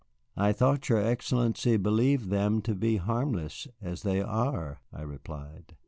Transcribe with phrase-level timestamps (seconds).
[0.35, 5.75] "I thought your Excellency believed them to be harmless, as they are," I replied.